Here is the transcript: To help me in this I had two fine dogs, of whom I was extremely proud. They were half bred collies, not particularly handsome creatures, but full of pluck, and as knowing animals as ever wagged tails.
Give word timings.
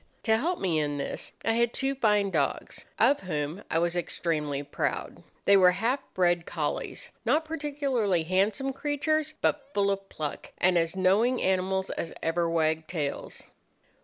To 0.23 0.35
help 0.35 0.57
me 0.59 0.79
in 0.79 0.97
this 0.97 1.31
I 1.45 1.51
had 1.53 1.73
two 1.73 1.93
fine 1.93 2.31
dogs, 2.31 2.87
of 2.97 3.19
whom 3.19 3.61
I 3.69 3.77
was 3.77 3.95
extremely 3.95 4.63
proud. 4.63 5.21
They 5.45 5.55
were 5.55 5.73
half 5.73 5.99
bred 6.15 6.47
collies, 6.47 7.11
not 7.23 7.45
particularly 7.45 8.23
handsome 8.23 8.73
creatures, 8.73 9.35
but 9.41 9.69
full 9.75 9.91
of 9.91 10.09
pluck, 10.09 10.53
and 10.57 10.75
as 10.75 10.95
knowing 10.95 11.39
animals 11.39 11.91
as 11.91 12.13
ever 12.23 12.49
wagged 12.49 12.87
tails. 12.89 13.43